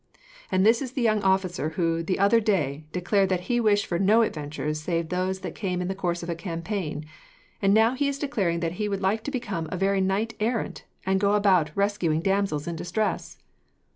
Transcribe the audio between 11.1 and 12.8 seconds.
go about rescuing damsels in